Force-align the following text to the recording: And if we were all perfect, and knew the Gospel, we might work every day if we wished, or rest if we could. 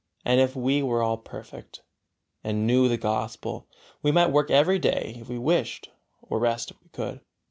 And 0.25 0.41
if 0.41 0.55
we 0.55 0.81
were 0.81 1.03
all 1.03 1.17
perfect, 1.19 1.83
and 2.43 2.65
knew 2.65 2.87
the 2.87 2.97
Gospel, 2.97 3.67
we 4.01 4.11
might 4.11 4.31
work 4.31 4.49
every 4.49 4.79
day 4.79 5.15
if 5.19 5.29
we 5.29 5.37
wished, 5.37 5.91
or 6.23 6.39
rest 6.39 6.71
if 6.71 6.81
we 6.81 6.89
could. 6.89 7.21